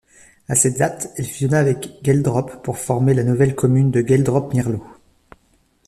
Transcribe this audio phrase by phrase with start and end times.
[0.47, 4.81] À cette date, elle fusionna avec Geldrop pour former la nouvelle commune de Geldrop-Mierlo.